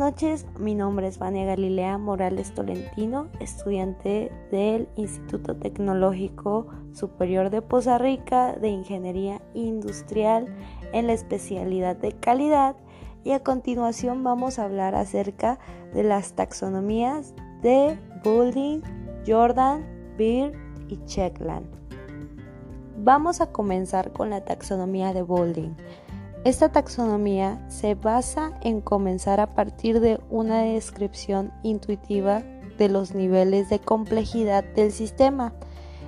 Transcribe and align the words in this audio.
noches, 0.00 0.46
mi 0.58 0.74
nombre 0.74 1.06
es 1.08 1.18
Vania 1.18 1.44
Galilea 1.44 1.98
Morales 1.98 2.54
Tolentino, 2.54 3.28
estudiante 3.38 4.32
del 4.50 4.88
Instituto 4.96 5.56
Tecnológico 5.56 6.68
Superior 6.94 7.50
de 7.50 7.60
Poza 7.60 7.98
Rica 7.98 8.54
de 8.54 8.68
Ingeniería 8.68 9.42
Industrial 9.52 10.46
en 10.94 11.06
la 11.06 11.12
especialidad 11.12 11.96
de 11.96 12.12
calidad 12.12 12.76
y 13.24 13.32
a 13.32 13.40
continuación 13.40 14.24
vamos 14.24 14.58
a 14.58 14.64
hablar 14.64 14.94
acerca 14.94 15.58
de 15.92 16.02
las 16.02 16.32
taxonomías 16.32 17.34
de 17.60 17.98
Boulding, 18.24 18.80
Jordan, 19.26 19.84
Beard 20.16 20.54
y 20.88 20.96
Checkland. 21.04 21.66
Vamos 22.96 23.42
a 23.42 23.52
comenzar 23.52 24.14
con 24.14 24.30
la 24.30 24.46
taxonomía 24.46 25.12
de 25.12 25.20
Boulding. 25.20 25.76
Esta 26.42 26.70
taxonomía 26.70 27.62
se 27.68 27.94
basa 27.94 28.52
en 28.62 28.80
comenzar 28.80 29.40
a 29.40 29.54
partir 29.54 30.00
de 30.00 30.18
una 30.30 30.62
descripción 30.62 31.52
intuitiva 31.62 32.42
de 32.78 32.88
los 32.88 33.14
niveles 33.14 33.68
de 33.68 33.78
complejidad 33.78 34.64
del 34.64 34.90
sistema, 34.90 35.52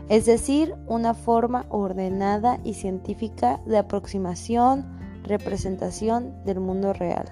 es 0.08 0.24
decir, 0.24 0.74
una 0.86 1.12
forma 1.12 1.66
ordenada 1.68 2.58
y 2.64 2.74
científica 2.74 3.60
de 3.66 3.76
aproximación, 3.76 4.98
representación 5.22 6.42
del 6.46 6.60
mundo 6.60 6.94
real. 6.94 7.26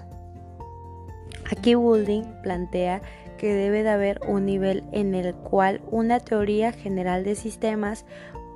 Aquí 1.51 1.73
Woulding 1.73 2.41
plantea 2.43 3.01
que 3.39 3.51
debe 3.51 3.81
de 3.81 3.89
haber 3.89 4.21
un 4.27 4.45
nivel 4.45 4.83
en 4.91 5.15
el 5.15 5.33
cual 5.33 5.81
una 5.89 6.19
teoría 6.19 6.71
general 6.71 7.23
de 7.23 7.33
sistemas 7.33 8.05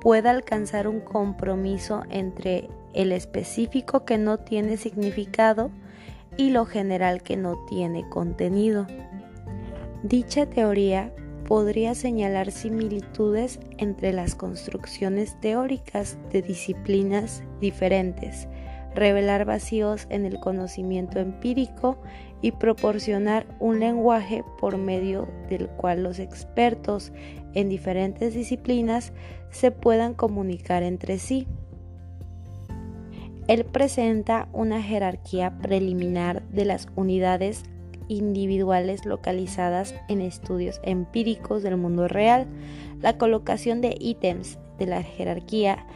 pueda 0.00 0.30
alcanzar 0.30 0.86
un 0.86 1.00
compromiso 1.00 2.04
entre 2.10 2.70
el 2.96 3.12
específico 3.12 4.04
que 4.04 4.18
no 4.18 4.38
tiene 4.38 4.76
significado 4.76 5.70
y 6.36 6.50
lo 6.50 6.66
general 6.66 7.22
que 7.22 7.36
no 7.36 7.64
tiene 7.68 8.08
contenido. 8.08 8.86
Dicha 10.02 10.46
teoría 10.46 11.12
podría 11.46 11.94
señalar 11.94 12.50
similitudes 12.50 13.60
entre 13.78 14.12
las 14.12 14.34
construcciones 14.34 15.38
teóricas 15.40 16.18
de 16.32 16.42
disciplinas 16.42 17.44
diferentes, 17.60 18.48
revelar 18.94 19.44
vacíos 19.44 20.06
en 20.10 20.24
el 20.24 20.40
conocimiento 20.40 21.20
empírico 21.20 21.98
y 22.42 22.52
proporcionar 22.52 23.46
un 23.60 23.78
lenguaje 23.78 24.42
por 24.58 24.76
medio 24.76 25.28
del 25.48 25.68
cual 25.68 26.02
los 26.02 26.18
expertos 26.18 27.12
en 27.54 27.68
diferentes 27.68 28.34
disciplinas 28.34 29.12
se 29.50 29.70
puedan 29.70 30.14
comunicar 30.14 30.82
entre 30.82 31.18
sí. 31.18 31.46
Él 33.48 33.64
presenta 33.64 34.48
una 34.52 34.82
jerarquía 34.82 35.58
preliminar 35.58 36.42
de 36.48 36.64
las 36.64 36.88
unidades 36.96 37.62
individuales 38.08 39.04
localizadas 39.04 39.94
en 40.08 40.20
estudios 40.20 40.80
empíricos 40.82 41.62
del 41.62 41.76
mundo 41.76 42.08
real, 42.08 42.46
la 43.00 43.18
colocación 43.18 43.80
de 43.80 43.96
ítems 43.98 44.58
de 44.78 44.86
la 44.86 45.02
jerarquía 45.02 45.86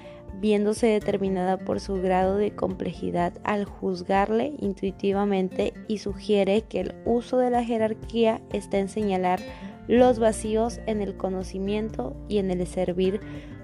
viéndose 0.40 0.86
determinada 0.86 1.58
por 1.58 1.80
su 1.80 2.00
grado 2.00 2.36
de 2.36 2.54
complejidad 2.54 3.34
al 3.44 3.64
juzgarle 3.64 4.54
intuitivamente 4.58 5.74
y 5.88 5.98
sugiere 5.98 6.62
que 6.62 6.80
el 6.80 6.94
uso 7.04 7.38
de 7.38 7.50
la 7.50 7.64
jerarquía 7.64 8.40
está 8.52 8.78
en 8.78 8.88
señalar 8.88 9.40
los 9.88 10.18
vacíos 10.18 10.80
en 10.86 11.02
el 11.02 11.16
conocimiento 11.16 12.16
y 12.28 12.38
en 12.38 12.50
el 12.50 12.66
servir 12.66 13.20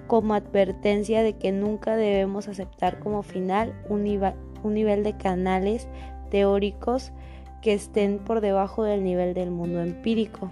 como 0.07 0.33
advertencia 0.33 1.21
de 1.21 1.33
que 1.33 1.51
nunca 1.51 1.95
debemos 1.95 2.47
aceptar 2.47 2.99
como 2.99 3.23
final 3.23 3.73
un, 3.89 4.03
nivel 4.03 5.03
de 5.03 5.17
canales 5.17 5.87
teóricos 6.31 7.11
que 7.61 7.73
estén 7.73 8.19
por 8.19 8.41
debajo 8.41 8.83
del 8.83 9.03
nivel 9.03 9.33
del 9.33 9.51
mundo 9.51 9.81
empírico. 9.81 10.51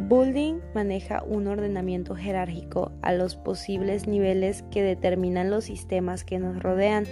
Boulding 0.00 0.60
maneja 0.74 1.22
un 1.24 1.46
ordenamiento 1.46 2.16
jerárquico 2.16 2.90
a 3.02 3.12
los 3.12 3.36
posibles 3.36 4.08
niveles 4.08 4.62
que 4.70 4.82
determinan 4.82 5.50
los 5.50 5.64
sistemas 5.64 6.24
que 6.24 6.38
nos 6.38 6.60
rodean, 6.60 7.04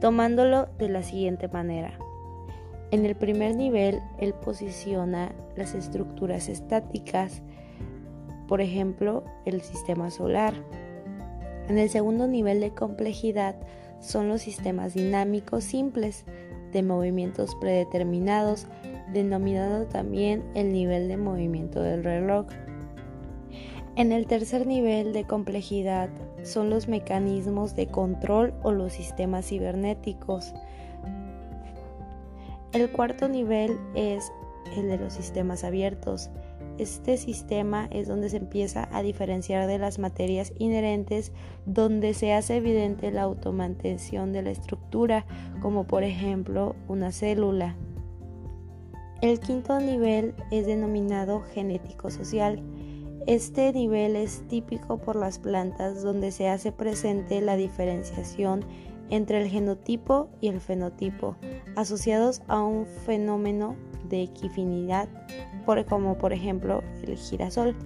tomándolo 0.00 0.68
de 0.78 0.88
la 0.88 1.02
siguiente 1.02 1.48
manera. 1.48 1.98
En 2.90 3.04
el 3.04 3.16
primer 3.16 3.54
nivel, 3.54 4.00
él 4.18 4.34
posiciona 4.34 5.32
las 5.56 5.74
estructuras 5.74 6.48
estáticas, 6.48 7.42
por 8.48 8.60
ejemplo, 8.60 9.24
el 9.44 9.60
sistema 9.60 10.10
solar. 10.10 10.54
En 11.68 11.78
el 11.78 11.90
segundo 11.90 12.26
nivel 12.26 12.60
de 12.60 12.70
complejidad 12.70 13.54
son 14.00 14.28
los 14.28 14.40
sistemas 14.40 14.94
dinámicos 14.94 15.64
simples, 15.64 16.24
de 16.72 16.82
movimientos 16.82 17.54
predeterminados, 17.56 18.66
denominado 19.12 19.86
también 19.86 20.44
el 20.54 20.72
nivel 20.72 21.08
de 21.08 21.16
movimiento 21.16 21.82
del 21.82 22.04
reloj. 22.04 22.46
En 23.96 24.12
el 24.12 24.26
tercer 24.26 24.66
nivel 24.66 25.12
de 25.12 25.24
complejidad 25.24 26.08
son 26.42 26.70
los 26.70 26.88
mecanismos 26.88 27.74
de 27.74 27.86
control 27.86 28.54
o 28.62 28.70
los 28.70 28.92
sistemas 28.92 29.46
cibernéticos. 29.46 30.54
El 32.72 32.90
cuarto 32.90 33.28
nivel 33.28 33.78
es 33.94 34.30
el 34.76 34.88
de 34.88 34.98
los 34.98 35.14
sistemas 35.14 35.64
abiertos, 35.64 36.30
este 36.78 37.16
sistema 37.16 37.88
es 37.90 38.08
donde 38.08 38.30
se 38.30 38.38
empieza 38.38 38.88
a 38.92 39.02
diferenciar 39.02 39.66
de 39.66 39.78
las 39.78 39.98
materias 39.98 40.52
inherentes, 40.58 41.32
donde 41.66 42.14
se 42.14 42.32
hace 42.32 42.56
evidente 42.56 43.10
la 43.10 43.22
automantención 43.22 44.32
de 44.32 44.42
la 44.42 44.50
estructura, 44.50 45.26
como 45.60 45.86
por 45.86 46.04
ejemplo 46.04 46.76
una 46.86 47.12
célula. 47.12 47.76
El 49.20 49.40
quinto 49.40 49.80
nivel 49.80 50.34
es 50.52 50.66
denominado 50.66 51.42
genético-social. 51.52 52.62
Este 53.26 53.72
nivel 53.72 54.14
es 54.14 54.46
típico 54.48 54.98
por 54.98 55.16
las 55.16 55.40
plantas 55.40 56.02
donde 56.02 56.30
se 56.30 56.48
hace 56.48 56.70
presente 56.70 57.40
la 57.40 57.56
diferenciación 57.56 58.64
entre 59.10 59.42
el 59.42 59.48
genotipo 59.48 60.28
y 60.40 60.48
el 60.48 60.60
fenotipo, 60.60 61.36
asociados 61.74 62.42
a 62.46 62.62
un 62.62 62.86
fenómeno 62.86 63.76
de 64.08 64.22
equifinidad, 64.22 65.08
como 65.88 66.16
por 66.16 66.32
ejemplo 66.32 66.82
el 67.02 67.16
girasol. 67.16 67.76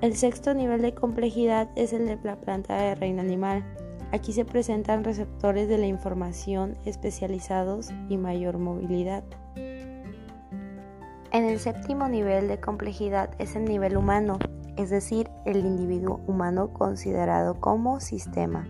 El 0.00 0.14
sexto 0.14 0.54
nivel 0.54 0.82
de 0.82 0.94
complejidad 0.94 1.68
es 1.74 1.92
el 1.92 2.06
de 2.06 2.18
la 2.22 2.36
planta 2.36 2.76
de 2.76 2.94
reino 2.94 3.22
animal. 3.22 3.64
Aquí 4.12 4.32
se 4.32 4.44
presentan 4.44 5.04
receptores 5.04 5.68
de 5.68 5.78
la 5.78 5.86
información 5.86 6.76
especializados 6.84 7.90
y 8.08 8.16
mayor 8.16 8.58
movilidad. 8.58 9.24
En 11.32 11.44
el 11.44 11.58
séptimo 11.58 12.08
nivel 12.08 12.46
de 12.46 12.60
complejidad 12.60 13.30
es 13.38 13.56
el 13.56 13.64
nivel 13.64 13.96
humano, 13.96 14.38
es 14.76 14.90
decir, 14.90 15.28
el 15.44 15.58
individuo 15.58 16.20
humano 16.26 16.72
considerado 16.72 17.58
como 17.58 17.98
sistema. 17.98 18.66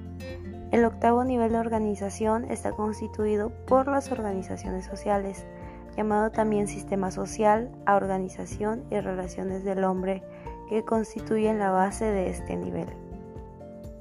El 0.72 0.84
octavo 0.84 1.22
nivel 1.24 1.52
de 1.52 1.58
organización 1.58 2.50
está 2.50 2.72
constituido 2.72 3.50
por 3.66 3.88
las 3.88 4.10
organizaciones 4.10 4.84
sociales, 4.84 5.46
llamado 5.96 6.30
también 6.30 6.68
sistema 6.68 7.10
social, 7.10 7.70
a 7.86 7.96
organización 7.96 8.84
y 8.90 9.00
relaciones 9.00 9.64
del 9.64 9.84
hombre, 9.84 10.22
que 10.68 10.84
constituyen 10.84 11.58
la 11.58 11.70
base 11.70 12.04
de 12.04 12.28
este 12.28 12.56
nivel. 12.56 12.88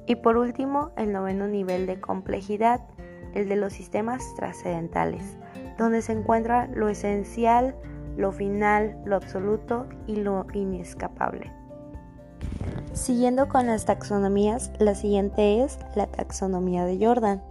Y 0.06 0.16
por 0.16 0.36
último, 0.36 0.90
el 0.96 1.12
noveno 1.12 1.48
nivel 1.48 1.86
de 1.86 2.00
complejidad, 2.00 2.80
el 3.34 3.48
de 3.48 3.56
los 3.56 3.72
sistemas 3.72 4.22
trascendentales, 4.36 5.36
donde 5.78 6.02
se 6.02 6.12
encuentra 6.12 6.68
lo 6.68 6.88
esencial, 6.88 7.74
lo 8.16 8.32
final, 8.32 8.96
lo 9.04 9.16
absoluto 9.16 9.86
y 10.06 10.16
lo 10.16 10.46
inescapable. 10.52 11.50
Siguiendo 12.92 13.48
con 13.48 13.66
las 13.66 13.84
taxonomías, 13.84 14.70
la 14.78 14.94
siguiente 14.94 15.62
es 15.62 15.78
la 15.94 16.06
taxonomía 16.06 16.84
de 16.84 17.04
Jordan. 17.04 17.42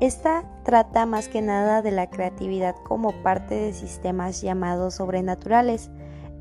Esta 0.00 0.44
trata 0.68 1.06
más 1.06 1.28
que 1.28 1.40
nada 1.40 1.80
de 1.80 1.90
la 1.90 2.10
creatividad 2.10 2.76
como 2.84 3.12
parte 3.22 3.54
de 3.54 3.72
sistemas 3.72 4.42
llamados 4.42 4.96
sobrenaturales. 4.96 5.90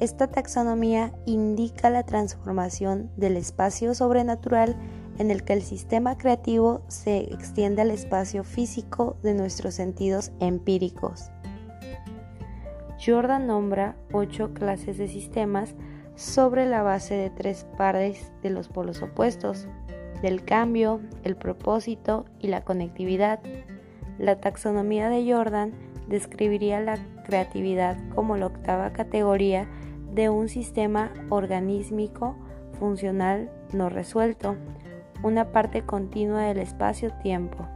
Esta 0.01 0.27
taxonomía 0.27 1.13
indica 1.25 1.89
la 1.89 2.03
transformación 2.03 3.09
del 3.15 3.37
espacio 3.37 3.95
sobrenatural 3.95 4.75
en 5.17 5.31
el 5.31 5.45
que 5.45 5.53
el 5.53 5.61
sistema 5.61 6.17
creativo 6.17 6.81
se 6.89 7.19
extiende 7.19 7.83
al 7.83 7.89
espacio 7.89 8.43
físico 8.43 9.15
de 9.23 9.33
nuestros 9.33 9.75
sentidos 9.75 10.33
empíricos. 10.41 11.31
Jordan 12.99 13.47
nombra 13.47 13.95
ocho 14.11 14.53
clases 14.53 14.97
de 14.97 15.07
sistemas 15.07 15.73
sobre 16.15 16.65
la 16.65 16.81
base 16.81 17.13
de 17.13 17.29
tres 17.29 17.65
pares 17.77 18.33
de 18.43 18.49
los 18.49 18.67
polos 18.67 19.01
opuestos, 19.01 19.69
del 20.21 20.43
cambio, 20.43 20.99
el 21.23 21.37
propósito 21.37 22.25
y 22.39 22.47
la 22.49 22.65
conectividad. 22.65 23.39
La 24.17 24.37
taxonomía 24.37 25.09
de 25.09 25.31
Jordan 25.31 25.73
describiría 26.07 26.79
la 26.79 26.97
creatividad 27.25 27.97
como 28.15 28.37
la 28.37 28.47
octava 28.47 28.91
categoría 28.91 29.67
de 30.11 30.29
un 30.29 30.49
sistema 30.49 31.11
organísmico 31.29 32.35
funcional 32.79 33.51
no 33.73 33.89
resuelto, 33.89 34.55
una 35.23 35.51
parte 35.51 35.83
continua 35.83 36.43
del 36.43 36.59
espacio-tiempo. 36.59 37.67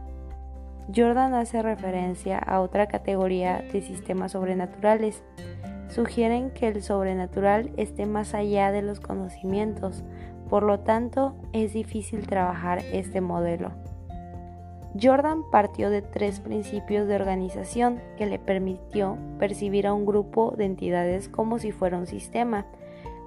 Jordan 0.94 1.34
hace 1.34 1.62
referencia 1.62 2.38
a 2.38 2.60
otra 2.60 2.88
categoría 2.88 3.62
de 3.72 3.82
sistemas 3.82 4.32
sobrenaturales. 4.32 5.22
Sugieren 5.88 6.50
que 6.50 6.68
el 6.68 6.82
sobrenatural 6.82 7.70
esté 7.76 8.06
más 8.06 8.34
allá 8.34 8.72
de 8.72 8.82
los 8.82 9.00
conocimientos, 9.00 10.02
por 10.48 10.62
lo 10.64 10.80
tanto 10.80 11.36
es 11.52 11.72
difícil 11.72 12.26
trabajar 12.26 12.80
este 12.92 13.20
modelo. 13.20 13.81
Jordan 15.00 15.42
partió 15.50 15.90
de 15.90 16.02
tres 16.02 16.40
principios 16.40 17.08
de 17.08 17.16
organización 17.16 18.00
que 18.18 18.26
le 18.26 18.38
permitió 18.38 19.16
percibir 19.38 19.86
a 19.86 19.94
un 19.94 20.04
grupo 20.04 20.54
de 20.56 20.66
entidades 20.66 21.28
como 21.28 21.58
si 21.58 21.72
fuera 21.72 21.98
un 21.98 22.06
sistema. 22.06 22.66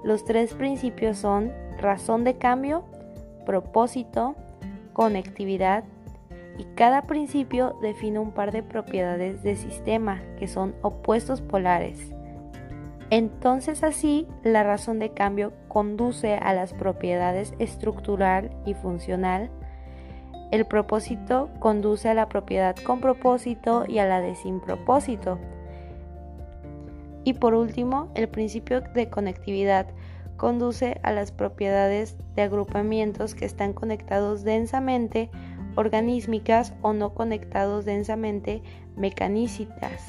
Los 0.03 0.25
tres 0.25 0.53
principios 0.53 1.17
son 1.17 1.51
razón 1.79 2.23
de 2.23 2.37
cambio, 2.37 2.83
propósito, 3.45 4.35
conectividad 4.93 5.83
y 6.57 6.63
cada 6.75 7.03
principio 7.03 7.75
define 7.81 8.19
un 8.19 8.31
par 8.31 8.51
de 8.51 8.63
propiedades 8.63 9.43
de 9.43 9.55
sistema 9.55 10.21
que 10.39 10.47
son 10.47 10.75
opuestos 10.81 11.41
polares. 11.41 12.11
Entonces 13.09 13.83
así 13.83 14.27
la 14.43 14.63
razón 14.63 14.99
de 14.99 15.11
cambio 15.11 15.53
conduce 15.67 16.35
a 16.35 16.53
las 16.53 16.73
propiedades 16.73 17.53
estructural 17.59 18.51
y 18.65 18.73
funcional. 18.73 19.49
El 20.55 20.65
propósito 20.65 21.49
conduce 21.59 22.07
a 22.07 22.13
la 22.13 22.29
propiedad 22.29 22.77
con 22.77 23.01
propósito 23.01 23.83
y 23.85 23.99
a 23.99 24.05
la 24.05 24.21
de 24.21 24.35
sin 24.35 24.61
propósito. 24.61 25.37
Y 27.25 27.33
por 27.33 27.55
último, 27.55 28.09
el 28.15 28.29
principio 28.29 28.79
de 28.79 29.09
conectividad 29.09 29.87
conduce 30.37 30.97
a 31.03 31.11
las 31.11 31.33
propiedades 31.33 32.15
de 32.37 32.43
agrupamientos 32.43 33.35
que 33.35 33.43
están 33.43 33.73
conectados 33.73 34.45
densamente 34.45 35.29
organísmicas 35.75 36.73
o 36.81 36.93
no 36.93 37.13
conectados 37.13 37.83
densamente 37.83 38.63
mecanícitas. 38.95 40.05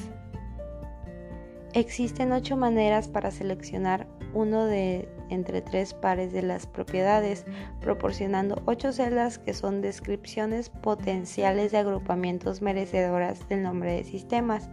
Existen 1.73 2.31
ocho 2.31 2.55
maneras 2.55 3.09
para 3.09 3.31
seleccionar 3.31 4.07
uno 4.33 4.63
de 4.63 5.09
entre 5.29 5.61
tres 5.61 5.93
pares 5.93 6.31
de 6.33 6.41
las 6.41 6.67
propiedades, 6.67 7.45
proporcionando 7.81 8.61
ocho 8.65 8.91
celdas 8.91 9.37
que 9.37 9.53
son 9.53 9.81
descripciones 9.81 10.69
potenciales 10.69 11.71
de 11.71 11.79
agrupamientos 11.79 12.61
merecedoras 12.61 13.47
del 13.49 13.63
nombre 13.63 13.93
de 13.93 14.03
sistemas. 14.03 14.69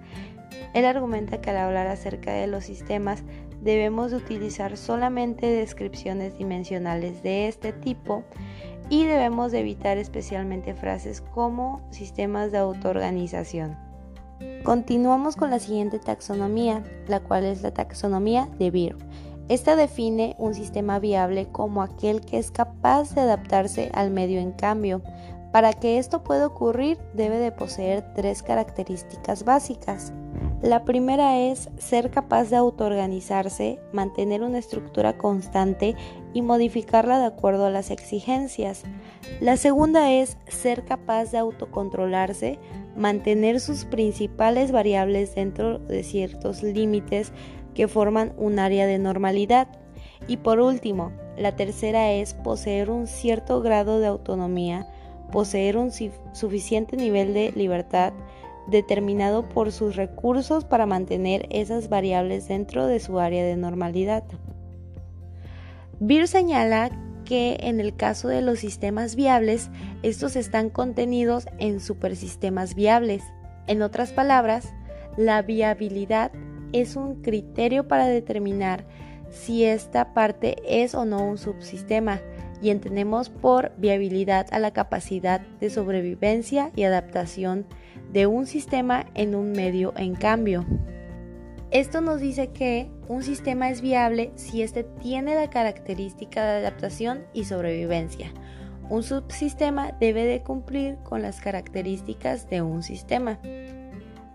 Él 0.73 0.85
argumenta 0.85 1.41
que 1.41 1.51
al 1.51 1.59
hablar 1.59 1.87
acerca 1.87 2.33
de 2.33 2.47
los 2.47 2.65
sistemas 2.65 3.23
debemos 3.63 4.13
utilizar 4.13 4.77
solamente 4.77 5.47
descripciones 5.47 6.37
dimensionales 6.39 7.23
de 7.23 7.49
este 7.49 7.73
tipo 7.73 8.25
y 8.91 9.05
debemos 9.05 9.53
de 9.53 9.61
evitar 9.61 9.99
especialmente 9.99 10.75
frases 10.75 11.21
como 11.21 11.81
sistemas 11.91 12.53
de 12.53 12.59
autoorganización. 12.59 13.77
Continuamos 14.63 15.37
con 15.37 15.51
la 15.51 15.59
siguiente 15.59 15.99
taxonomía, 15.99 16.83
la 17.07 17.21
cual 17.21 17.45
es 17.45 17.63
la 17.63 17.73
taxonomía 17.73 18.49
de 18.59 18.71
Beer. 18.71 18.97
Esta 19.49 19.77
define 19.77 20.37
un 20.39 20.55
sistema 20.55 20.99
viable 20.99 21.49
como 21.53 21.83
aquel 21.83 22.23
que 22.23 22.39
es 22.39 22.51
capaz 22.51 23.15
de 23.15 23.21
adaptarse 23.21 23.91
al 23.93 24.11
medio 24.11 24.41
en 24.41 24.53
cambio. 24.53 25.03
Para 25.53 25.73
que 25.73 25.99
esto 25.99 26.25
pueda 26.25 26.47
ocurrir 26.47 26.99
debe 27.13 27.39
de 27.39 27.53
poseer 27.53 28.15
tres 28.15 28.43
características 28.43 29.45
básicas. 29.45 30.13
La 30.63 30.85
primera 30.87 31.39
es 31.39 31.69
ser 31.77 32.11
capaz 32.11 32.49
de 32.49 32.57
autoorganizarse, 32.57 33.79
mantener 33.93 34.43
una 34.43 34.59
estructura 34.59 35.19
constante 35.19 35.95
y 36.33 36.41
modificarla 36.41 37.19
de 37.19 37.27
acuerdo 37.27 37.67
a 37.67 37.71
las 37.71 37.91
exigencias. 37.91 38.83
La 39.41 39.59
segunda 39.59 40.11
es 40.11 40.39
ser 40.49 40.87
capaz 40.87 41.31
de 41.31 41.39
autocontrolarse, 41.39 42.59
mantener 42.97 43.61
sus 43.61 43.85
principales 43.85 44.73
variables 44.73 45.35
dentro 45.35 45.79
de 45.81 46.03
ciertos 46.03 46.63
límites 46.63 47.31
que 47.75 47.89
forman 47.89 48.33
un 48.37 48.59
área 48.59 48.87
de 48.87 48.99
normalidad. 48.99 49.69
Y 50.27 50.39
por 50.39 50.61
último, 50.61 51.13
la 51.37 51.57
tercera 51.57 52.13
es 52.13 52.35
poseer 52.35 52.91
un 52.91 53.07
cierto 53.07 53.61
grado 53.61 53.99
de 54.01 54.07
autonomía, 54.07 54.87
poseer 55.33 55.77
un 55.77 55.91
suficiente 56.33 56.97
nivel 56.97 57.35
de 57.35 57.53
libertad, 57.53 58.13
determinado 58.67 59.49
por 59.49 59.73
sus 59.73 59.97
recursos 59.97 60.65
para 60.65 60.87
mantener 60.87 61.47
esas 61.51 61.89
variables 61.89 62.49
dentro 62.49 62.87
de 62.87 63.01
su 63.01 63.19
área 63.19 63.45
de 63.45 63.57
normalidad. 63.57 64.25
Beer 66.01 66.29
señala 66.29 66.91
que 67.25 67.57
en 67.61 67.81
el 67.81 67.97
caso 67.97 68.29
de 68.29 68.43
los 68.43 68.59
sistemas 68.59 69.17
viables, 69.17 69.71
estos 70.03 70.37
están 70.37 70.71
contenidos 70.71 71.47
en 71.59 71.81
supersistemas 71.81 72.75
viables. 72.75 73.23
En 73.67 73.83
otras 73.83 74.13
palabras, 74.13 74.73
la 75.17 75.43
viabilidad 75.43 76.33
es 76.75 76.97
un 76.97 77.23
criterio 77.23 77.87
para 77.87 78.07
determinar 78.07 78.85
si 79.31 79.65
esta 79.65 80.13
parte 80.13 80.57
es 80.67 80.95
o 80.95 81.05
no 81.05 81.25
un 81.25 81.39
subsistema 81.39 82.21
y 82.61 82.71
entendemos 82.71 83.29
por 83.29 83.73
viabilidad 83.77 84.47
a 84.51 84.59
la 84.59 84.73
capacidad 84.73 85.41
de 85.61 85.71
sobrevivencia 85.71 86.73
y 86.75 86.85
adaptación 86.85 87.67
de 88.13 88.27
un 88.27 88.47
sistema 88.47 89.07
en 89.15 89.35
un 89.35 89.53
medio 89.53 89.93
en 89.97 90.15
cambio. 90.15 90.65
Esto 91.71 92.01
nos 92.01 92.21
dice 92.21 92.49
que 92.53 92.91
un 93.09 93.23
sistema 93.23 93.69
es 93.69 93.81
viable 93.81 94.33
si 94.37 94.63
éste 94.63 94.85
tiene 94.85 95.35
la 95.35 95.51
característica 95.51 96.45
de 96.45 96.59
adaptación 96.59 97.25
y 97.33 97.45
sobrevivencia. 97.45 98.33
Un 98.89 99.03
subsistema 99.03 99.93
debe 100.01 100.25
de 100.25 100.43
cumplir 100.43 100.97
con 101.03 101.23
las 101.23 101.41
características 101.41 102.49
de 102.49 102.63
un 102.63 102.83
sistema. 102.83 103.39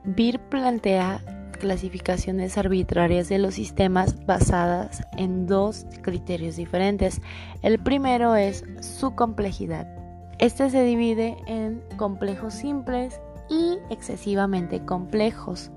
Beer 0.04 0.40
plantea 0.50 1.22
clasificaciones 1.60 2.58
arbitrarias 2.58 3.30
de 3.30 3.38
los 3.38 3.54
sistemas 3.54 4.26
basadas 4.26 5.04
en 5.18 5.46
dos 5.46 5.86
criterios 6.02 6.56
diferentes. 6.56 7.22
El 7.62 7.78
primero 7.78 8.36
es 8.36 8.64
su 8.82 9.14
complejidad. 9.14 9.88
Este 10.40 10.70
se 10.70 10.84
divide 10.84 11.38
en 11.46 11.84
complejos 11.98 12.56
simples 12.56 13.20
y 13.50 13.78
excesivamente 13.90 14.84
complejos. 14.86 15.70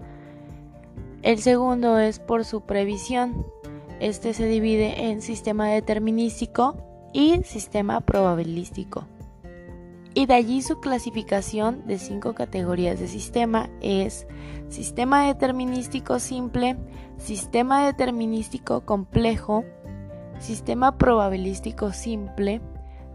El 1.22 1.38
segundo 1.38 1.98
es 1.98 2.18
por 2.18 2.44
su 2.44 2.62
previsión. 2.62 3.46
Este 4.00 4.34
se 4.34 4.46
divide 4.46 5.10
en 5.10 5.20
sistema 5.20 5.68
determinístico 5.68 6.76
y 7.12 7.42
sistema 7.44 8.00
probabilístico. 8.00 9.06
Y 10.14 10.26
de 10.26 10.34
allí 10.34 10.60
su 10.60 10.80
clasificación 10.80 11.86
de 11.86 11.98
cinco 11.98 12.34
categorías 12.34 13.00
de 13.00 13.08
sistema 13.08 13.70
es 13.80 14.26
sistema 14.68 15.26
determinístico 15.26 16.18
simple, 16.18 16.76
sistema 17.16 17.86
determinístico 17.86 18.82
complejo, 18.82 19.64
sistema 20.38 20.98
probabilístico 20.98 21.92
simple, 21.92 22.60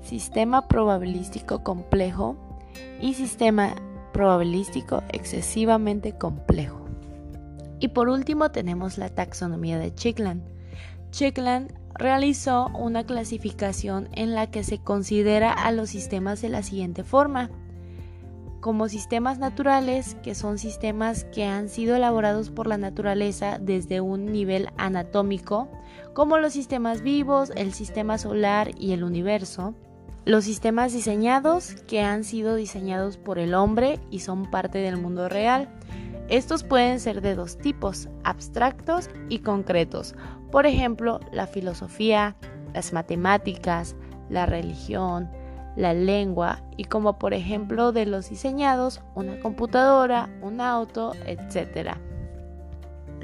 sistema 0.01 0.67
probabilístico 0.67 1.63
complejo 1.63 2.35
y 2.99 3.13
sistema 3.13 3.75
probabilístico 4.11 5.03
excesivamente 5.09 6.13
complejo. 6.17 6.85
Y 7.79 7.89
por 7.89 8.09
último 8.09 8.49
tenemos 8.49 8.97
la 8.97 9.09
taxonomía 9.09 9.77
de 9.77 9.93
Chickland. 9.93 10.41
Chickland 11.11 11.76
realizó 11.97 12.67
una 12.69 13.05
clasificación 13.05 14.09
en 14.13 14.33
la 14.35 14.47
que 14.51 14.63
se 14.63 14.79
considera 14.79 15.51
a 15.51 15.71
los 15.71 15.89
sistemas 15.89 16.41
de 16.41 16.49
la 16.49 16.63
siguiente 16.63 17.03
forma. 17.03 17.49
Como 18.59 18.89
sistemas 18.89 19.39
naturales, 19.39 20.15
que 20.23 20.35
son 20.35 20.57
sistemas 20.57 21.25
que 21.25 21.45
han 21.45 21.69
sido 21.69 21.95
elaborados 21.95 22.49
por 22.49 22.67
la 22.67 22.77
naturaleza 22.77 23.59
desde 23.59 24.01
un 24.01 24.31
nivel 24.31 24.69
anatómico, 24.77 25.69
como 26.13 26.37
los 26.37 26.53
sistemas 26.53 27.01
vivos, 27.01 27.51
el 27.55 27.73
sistema 27.73 28.17
solar 28.17 28.71
y 28.77 28.93
el 28.93 29.03
universo 29.03 29.73
los 30.27 30.43
sistemas 30.43 30.91
diseñados 30.91 31.75
que 31.87 32.01
han 32.01 32.25
sido 32.25 32.55
diseñados 32.55 33.15
por 33.15 33.39
el 33.39 33.53
hombre 33.53 33.97
y 34.11 34.19
son 34.19 34.51
parte 34.51 34.79
del 34.79 34.97
mundo 34.97 35.29
real. 35.29 35.69
Estos 36.29 36.63
pueden 36.63 36.99
ser 36.99 37.21
de 37.21 37.35
dos 37.35 37.57
tipos, 37.57 38.09
abstractos 38.23 39.09
y 39.29 39.39
concretos. 39.39 40.15
Por 40.51 40.65
ejemplo, 40.65 41.19
la 41.31 41.47
filosofía, 41.47 42.35
las 42.73 42.91
matemáticas, 42.93 43.95
la 44.29 44.45
religión, 44.45 45.29
la 45.75 45.93
lengua 45.93 46.63
y 46.75 46.85
como 46.85 47.17
por 47.17 47.33
ejemplo 47.33 47.91
de 47.91 48.05
los 48.05 48.29
diseñados, 48.29 49.01
una 49.15 49.39
computadora, 49.39 50.29
un 50.41 50.59
auto, 50.59 51.13
etc. 51.25 51.91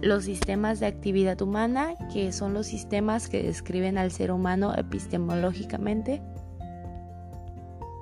Los 0.02 0.26
sistemas 0.26 0.80
de 0.80 0.86
actividad 0.86 1.42
humana, 1.42 1.96
que 2.14 2.32
son 2.32 2.54
los 2.54 2.68
sistemas 2.68 3.28
que 3.28 3.44
describen 3.44 3.98
al 3.98 4.12
ser 4.12 4.32
humano 4.32 4.74
epistemológicamente, 4.78 6.22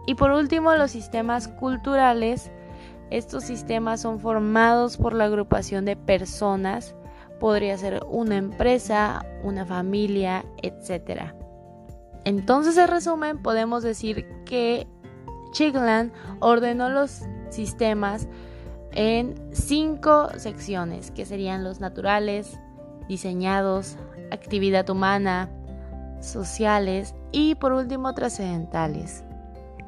y 0.05 0.15
por 0.15 0.31
último, 0.31 0.75
los 0.75 0.91
sistemas 0.91 1.47
culturales. 1.47 2.51
Estos 3.11 3.43
sistemas 3.43 3.99
son 3.99 4.21
formados 4.21 4.95
por 4.95 5.13
la 5.13 5.25
agrupación 5.25 5.83
de 5.83 5.97
personas, 5.97 6.95
podría 7.41 7.77
ser 7.77 8.03
una 8.09 8.37
empresa, 8.37 9.25
una 9.43 9.65
familia, 9.65 10.45
etc. 10.61 11.33
Entonces, 12.23 12.77
en 12.77 12.87
resumen, 12.87 13.41
podemos 13.41 13.83
decir 13.83 14.25
que 14.45 14.87
Chigland 15.51 16.13
ordenó 16.39 16.89
los 16.89 17.23
sistemas 17.49 18.29
en 18.93 19.35
cinco 19.51 20.29
secciones, 20.37 21.11
que 21.11 21.25
serían 21.25 21.65
los 21.65 21.81
naturales, 21.81 22.57
diseñados, 23.09 23.97
actividad 24.31 24.89
humana, 24.89 25.49
sociales 26.21 27.13
y 27.33 27.55
por 27.55 27.73
último 27.73 28.13
trascendentales. 28.13 29.25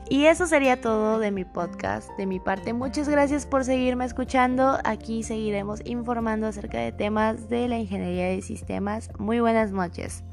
Y 0.10 0.26
eso 0.26 0.48
sería 0.48 0.82
todo 0.82 1.20
de 1.20 1.32
mi 1.32 1.46
podcast. 1.46 2.10
De 2.18 2.26
mi 2.26 2.40
parte, 2.40 2.74
muchas 2.74 3.08
gracias 3.10 3.46
por 3.46 3.64
seguirme 3.64 4.06
escuchando. 4.06 4.78
Aquí 4.84 5.24
seguiremos 5.24 5.82
informando 5.86 6.48
acerca 6.48 6.80
de 6.80 6.92
temas 6.92 7.50
de 7.50 7.68
la 7.68 7.78
ingeniería 7.78 8.28
de 8.28 8.42
sistemas. 8.42 9.10
Muy 9.18 9.40
buenas 9.40 9.72
noches. 9.72 10.24